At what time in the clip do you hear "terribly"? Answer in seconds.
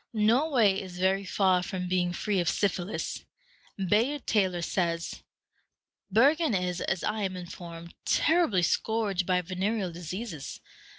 8.03-8.63